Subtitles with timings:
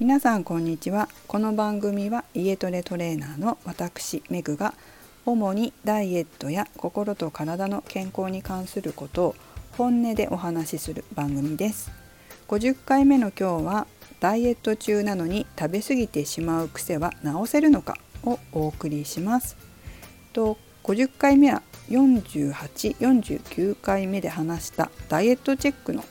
[0.00, 1.08] 皆さんこんにちは。
[1.26, 4.74] この番組は家トレトレーナーの私メグが
[5.26, 9.34] 主にダイエットや心と体の健康に関することを
[9.76, 11.90] 本音でお話しする番組です。
[12.46, 13.88] 50回目の今日は
[14.20, 17.96] ダイエット中なのに食べ過ぎてしまう癖は治せるのか？
[18.22, 19.56] をお送りします。
[20.32, 26.04] と50回目は4849回目で話したダイエットチェックの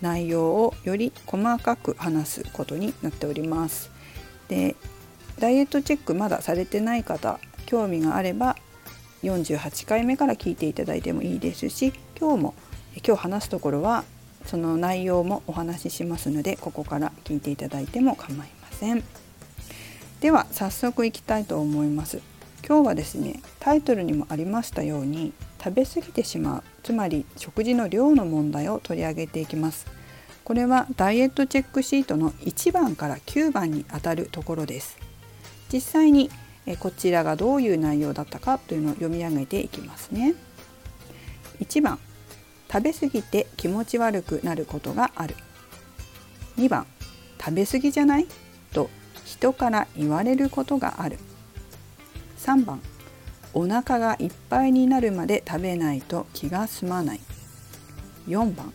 [0.00, 3.90] 内容をより細かく話すことになっております。
[4.48, 4.76] で
[5.38, 8.56] ダイエットチェックまだされてない方興味があれば
[9.22, 12.54] 48回目から聞いていただいてもいいですし今日も
[13.06, 14.04] 今日話すところは
[14.46, 19.04] その内容もお話ししますのでここから聞いていただいても構いません。
[20.20, 22.20] では早速いきたいと思います。
[22.66, 25.32] 今日はですねタイトルにもありましたように
[25.62, 26.62] 食べ過ぎてしまう。
[26.82, 29.86] つまり食事の量の問題を取り上げていきます。
[30.44, 34.98] これはダイエットチェックシートの1番から9番にあたるところです。
[35.72, 36.30] 実際に
[36.78, 40.34] こちらがどういう内容だったかというのを読み上げていきますね。
[41.60, 41.98] 1番
[42.72, 45.36] 食べ過ぎて気持ち悪くなることがある。
[46.56, 46.86] 2番
[47.38, 48.26] 食べ過ぎじゃない？
[48.72, 48.90] と
[49.24, 51.18] 人から言われることがある。
[52.38, 52.80] 3番
[53.52, 57.20] お腹がいっぱいになるまで食べないと気が済まない。
[58.28, 58.72] 4番。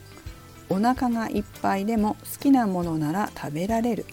[0.67, 4.05] お腹がいっぱいでも好きなものなら食べられる。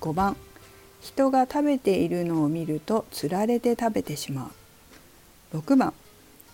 [0.00, 0.36] 5番。
[1.00, 4.50] 人が食べているのを見るとつられて食べてしま
[5.52, 5.58] う。
[5.58, 5.92] 6番。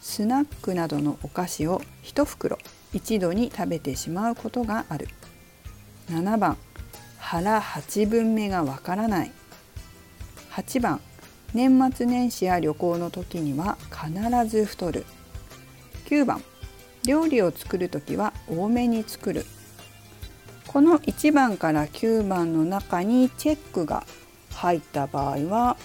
[0.02, 2.58] スナックなどのお菓子を1袋
[2.92, 5.08] 一度に食べてしまうことがある。
[6.10, 6.56] 7番。
[7.18, 9.32] 腹8分目がわからない。
[10.50, 11.00] 8番。
[11.52, 15.04] 年末年始や旅行の時には必ず太る。
[16.06, 16.42] 9番
[17.06, 19.46] 料理を作る時は多めに作る。
[20.66, 24.04] この1番から9番の中にチェックが
[24.54, 25.76] 入った場合は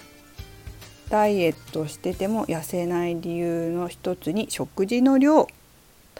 [1.08, 5.48] ダイエットしてても痩せない理由の一つに食事の量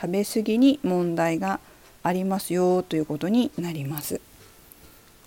[0.00, 1.60] 食べ過ぎに問題が
[2.02, 4.20] ありますよということになります。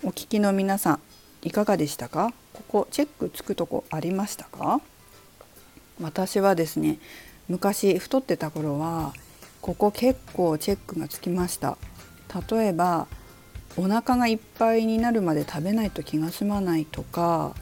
[0.03, 0.99] お聞きの皆さん
[1.41, 2.33] いかがでしたか？
[2.53, 4.81] ここチェックつくとこありましたか？
[6.01, 6.99] 私はですね
[7.47, 9.13] 昔太ってた頃は
[9.61, 11.77] ここ結構チェックがつきました。
[12.49, 13.07] 例えば
[13.77, 17.55] お腹がいっぱいになるまで食べないと気が済まないとか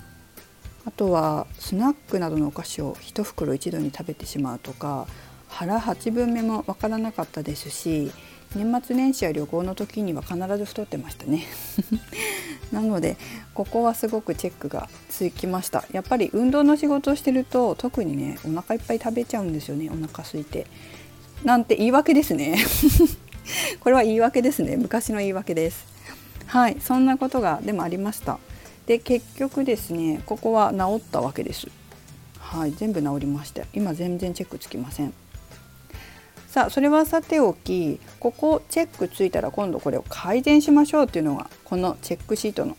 [0.86, 5.08] あとはスナックなどのお菓子を1袋一度に食べてしまうとか
[5.48, 8.12] 腹8分目も分からなかったですし
[8.56, 11.46] 年末年始や旅行の時には必ず太ってましたね。
[12.72, 13.18] なので
[13.54, 15.86] ここはすごくチェックがつきました。
[15.92, 20.66] やっぱり運動の仕事をしてると特にねお腹いっぱい食べちゃうんですよねお腹空いて。
[21.44, 22.58] なんて言い訳ですね。
[23.80, 24.76] これは言い訳ですね。
[24.78, 25.86] 昔の言い訳です。
[26.46, 28.40] はいそんなことがでもありました。
[28.86, 31.68] で結局ですねここは治ったわけです。
[32.40, 33.64] はい全部治りました。
[33.74, 35.14] 今全然チェックつきません。
[36.58, 42.76] さあそれはさておきここチェックついたら今度これを改善しましょうっていうのがこのチェックシートの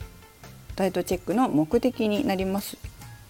[0.74, 2.76] ダイエットチェックの目的になります。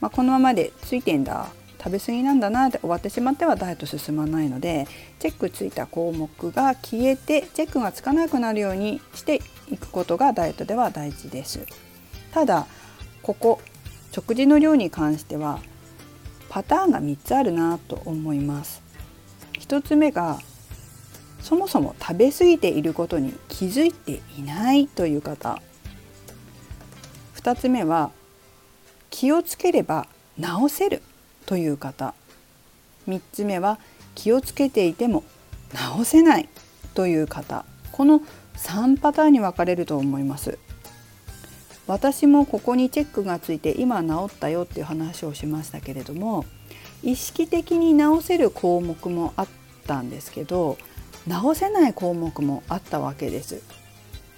[0.01, 4.89] まあ、このままでついてんだ食べ過ぎなんだなって終わってしまってはダイエット進まないので
[5.19, 11.67] チェックついた項目が消えてチェックがつかなくなるようにしていくことがダイエットでは大事です。
[12.33, 12.67] ただ
[13.23, 13.61] ここ
[14.13, 15.61] 食事の量に関しては
[16.49, 18.88] パターンが3つあるなと思います。
[19.61, 20.39] 1つ目が
[21.41, 25.61] そもそも食べ過ぎていることに気づいていないという方。
[27.37, 28.11] 2つ目は
[29.11, 30.07] 気をつければ
[30.41, 31.03] 治せる
[31.47, 32.15] という方。
[33.09, 33.79] 3つ目は
[34.15, 35.25] 気をつけていても
[35.99, 36.49] 治せない
[36.95, 37.65] という方。
[37.93, 38.21] この
[38.57, 40.59] 3パターンに分かれると思います。
[41.87, 46.45] 私もここにチェックがついて今治ったよっていう話をしましたけれども
[47.03, 49.49] 意識的に直せる項目もあっ
[49.87, 50.79] たんですけど
[51.27, 53.63] 直せない項目もあったわけです。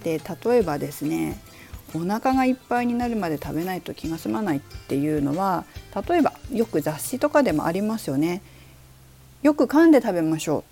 [0.02, 1.38] で例えばですね
[1.94, 5.64] お腹がいっぱいになるまで食べないと気が済まないっていうのは
[6.08, 8.42] 例えばよく雑誌とかでもありますよね。
[9.42, 10.64] よく噛んで食べましょ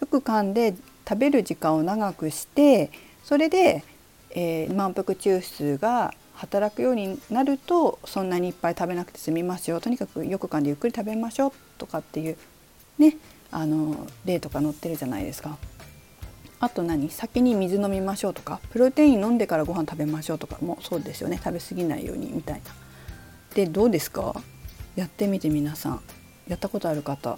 [0.00, 0.04] う。
[0.04, 0.74] よく噛んで
[1.08, 2.90] 食べる時間を長くして
[3.24, 3.84] それで、
[4.30, 9.80] えー、満腹中枢が働くようになるとそんなにいっぱい食べなくて済みますよ。
[9.80, 12.36] とにかくよく噛んでゆっくり食べましょうとかっていう
[12.96, 13.16] ね
[13.50, 15.58] あの例とか載ってるじゃないですか。
[16.60, 17.10] あと何？
[17.10, 18.60] 先に水飲みましょうとか。
[18.70, 21.40] プロテイン飲んでからご飯食べましょうとかもそうですよね。
[21.42, 22.70] 食べ過ぎないようにみたいな。
[23.54, 24.40] でどうですか？
[24.94, 26.00] やってみて皆さん。
[26.46, 27.36] やったことある方。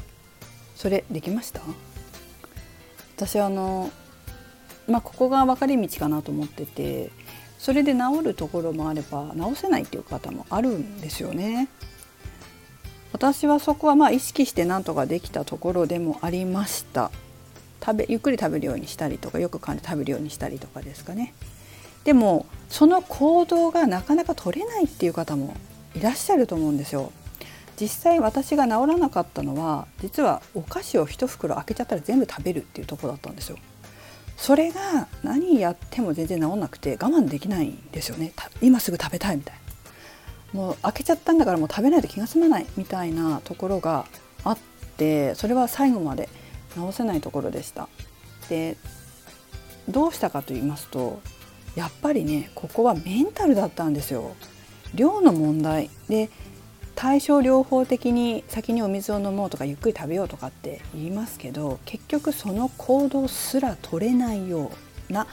[0.76, 1.62] それできました？
[3.16, 3.90] 私あの
[4.88, 7.10] まあここが分かれ道かなと思ってて。
[7.60, 11.68] それで治るところもあれば治せないっていう方もあるんですよね。
[13.12, 17.10] 私はそこはまあ意識してなんとかできたところでもありました。
[17.84, 21.34] 食べゆっくり食べるようにしたりとかよく噛んで食べるようにしたりとかですかね。
[22.04, 25.54] でもその行動がなかなか取れないっていう方も
[25.94, 27.12] いらっしゃると思うんですよ。
[27.78, 33.58] 実際私が治らなかったのは実はお菓子を一袋開けちゃったら全部食べるっていうとこだったんですよ。
[34.40, 38.32] それが何やっても全然治んなくて我慢できないんですよね
[38.62, 39.56] 今すぐ食べたいみたい
[40.54, 44.06] なもう開けちゃったんだからもう食べないと気が済まないみたいなところが
[44.42, 44.58] あっ
[44.96, 46.30] てそれは最後まで
[46.74, 47.88] 直せないところでした。
[48.48, 48.76] で
[49.88, 51.20] どうしたかと言いますと
[51.76, 54.34] やっぱりねここはメンタルだったんですよ。
[54.94, 56.30] 量の問題で
[57.00, 64.70] 対症療法的に先にお水を飲もうとかゆっくり食べようとかって言いますけど結局その行動すら取れないよ
[65.08, 65.26] うな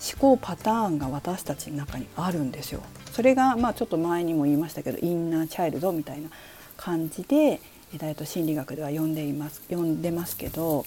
[0.00, 2.82] 思考パターンが私たちの中にあるんですよ。
[3.10, 6.30] それがまあちょっと前にも言いましたけどインナーチャイルドみたいな
[6.76, 7.60] 感じで
[7.96, 10.86] ダイエット心理学では呼んでいます呼んでますけど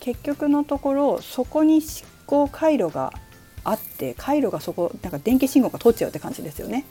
[0.00, 1.82] 結局のところそこに思
[2.24, 3.12] 考回路が
[3.62, 6.86] あって回路がそこなんか電気信号が通っちゃうって感じですよね。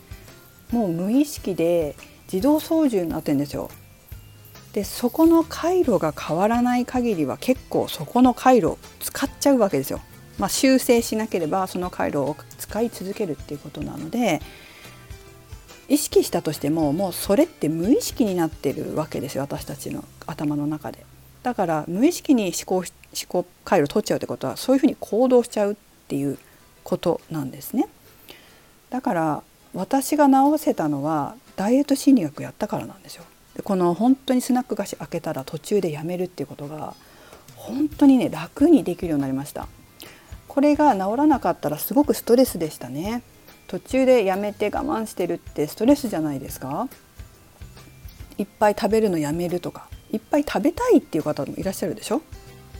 [0.71, 1.95] もう無意識で
[2.31, 3.69] 自動操縦になってんですよ。
[4.73, 10.01] でそこの回路が変わらない限りは結構そこの回路を使っちゃうわけですよ。
[10.37, 14.41] まあ、修正しなければその回路を使い続けるっていうことなので
[15.87, 21.05] 意識したとしてももうそれって無意識になってるわけですよ私たちの頭の中で。
[21.43, 22.85] だから無意識に思考思
[23.29, 25.75] 考回路取っちゃうってことはそういうふうに行動しちゃうっ
[26.07, 26.37] ていう
[26.83, 27.87] ことなんですね。
[28.89, 29.43] だから
[29.73, 33.23] 私が治せたのはダイエット心理学やったからなんですよ。
[33.55, 36.93] でこの本当にスナック菓子開けたら途中でやめるっていうことが
[37.55, 39.67] 本当にね楽にできるようになりました。
[40.47, 43.21] これが治らなかったらすごくストレスでしたね。
[43.67, 46.87] 途中でやめて我慢してるってストレスじゃないですか
[48.37, 52.21] いっぱい食べるのやめるとかいっぱい食べたいっていう方もいらっしゃるでしょ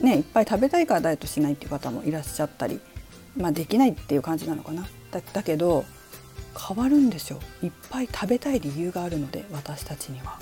[0.00, 2.80] ねいっぱい食べたいからダイエットしないっていう方もいらっしゃったり
[3.36, 5.84] まあできないっていう感じなのかなだだけど
[6.56, 7.40] 変わるんですよ。
[7.62, 10.38] いっぱい食べたい理由があるので私たちには。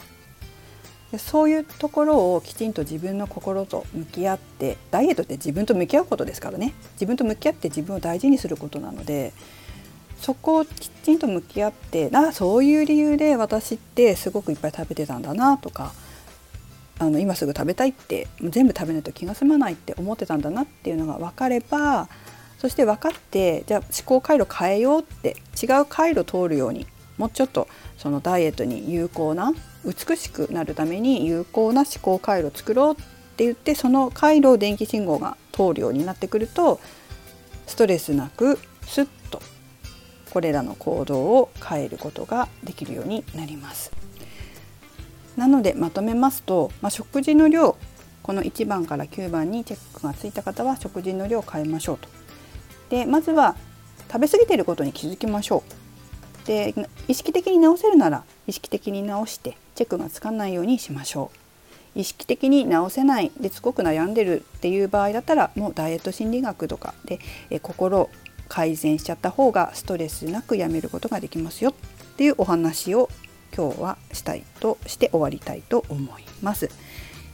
[1.12, 6.74] でそういうところをきちんと自分の心と向き合ってダイエットって自分と向き合うことですからね。
[6.94, 9.32] 自分と向き合って自分を大事にすることなので
[10.20, 15.92] そこをきちんと向き合ってあそういう理由で私ってすごくいっぱい食べてたんだなとか
[16.98, 22.08] あの今すぐ食べたいって全部食べないと気が済まないって思ってたんだなっていうのが分かれば
[22.64, 26.86] そして分かってじゃあ思考回路変えようって違う回路通るように
[27.18, 27.68] もうちょっと
[27.98, 29.52] そのダイエットに有効な
[29.84, 32.96] 美しくなるために有効な思考回路を作ろうっ
[33.36, 36.80] て言ってその回路を電気信号が通るようになってくると
[37.66, 39.42] ストレスなくスッと
[40.32, 43.92] これらの行動を変えることができるようになります。
[45.36, 47.76] なのでまとめますと、まあ、食事の量
[48.22, 52.23] この1番から9番にチェックがついた方は食事の量を変えましょうと。
[52.94, 53.56] でまずは
[54.06, 55.64] 食べ過ぎていることに気づきましょ
[56.44, 56.46] う。
[56.46, 56.74] で
[57.08, 61.32] 意識的に直せるなら意識的に直してチェックがつかないようにしましょ
[61.96, 61.98] う。
[61.98, 67.18] 意識的に直せないですごく悩んでるっていう場合だったらもうダイエット心理学とかで
[67.50, 68.08] え心
[68.48, 71.74] 改善しちゃった方がストレスなくやめることができますよっ
[72.16, 73.10] ていうお話を
[73.56, 76.70] 今日はしたいとして終わりたいと思います。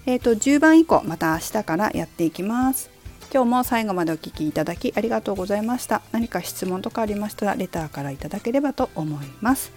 [0.06, 2.99] えっ、ー、と10番以降また明日からやっていきます。
[3.32, 6.02] 今日も最後までお聴きいただきありがとうございました。
[6.10, 9.72] 何か質問とかありましたらレターからいただければと思います。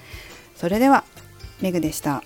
[0.55, 1.03] それでは
[1.61, 2.23] メグでした。